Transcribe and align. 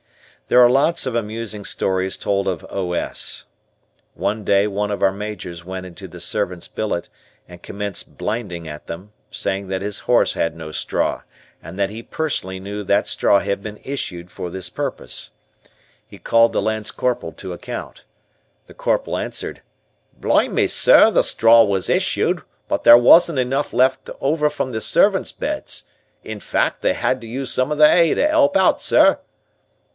There 0.47 0.59
are 0.59 0.69
lots 0.69 1.05
of 1.05 1.15
amusing 1.15 1.63
stories 1.63 2.17
told 2.17 2.45
of 2.47 2.65
"O. 2.69 2.91
S." 2.93 3.45
One 4.15 4.43
day 4.43 4.65
one 4.67 4.89
of 4.91 5.01
our 5.03 5.11
majors 5.11 5.63
went 5.63 5.85
into 5.85 6.07
the 6.09 6.19
servants' 6.19 6.67
billet 6.67 7.07
and 7.47 7.61
commenced 7.63 8.17
"blinding" 8.17 8.67
at 8.67 8.87
them, 8.87 9.13
saying 9.29 9.67
that 9.67 9.83
his 9.83 9.99
horse 9.99 10.33
had 10.33 10.55
no 10.55 10.71
straw, 10.71 11.21
and 11.63 11.77
that 11.79 11.91
he 11.91 12.03
personally 12.03 12.59
knew 12.59 12.83
that 12.83 13.07
straw 13.07 13.39
had 13.39 13.61
been 13.61 13.77
issued 13.83 14.29
for 14.31 14.49
this 14.49 14.69
purpose. 14.69 15.29
He 16.05 16.17
called 16.17 16.51
the 16.51 16.61
lance 16.63 16.89
corporal 16.89 17.31
to 17.33 17.53
account. 17.53 18.03
The 18.65 18.73
Corporal 18.73 19.19
answered, 19.19 19.61
"Blime 20.19 20.55
me, 20.55 20.65
sir, 20.67 21.11
the 21.11 21.23
straw 21.23 21.63
was 21.63 21.89
issued, 21.89 22.41
but 22.67 22.83
there 22.83 22.97
wasn't 22.97 23.39
enough 23.39 23.71
left 23.71 24.09
over 24.19 24.49
from 24.49 24.71
the 24.73 24.81
servants' 24.81 25.31
beds; 25.31 25.83
in 26.23 26.39
fact, 26.39 26.83
we 26.83 26.89
had 26.89 27.21
to 27.21 27.27
use 27.27 27.53
some 27.53 27.71
of 27.71 27.77
the 27.77 27.85
'ay 27.89 28.15
to 28.15 28.27
'elp 28.29 28.57
out, 28.57 28.81
sir." 28.81 29.19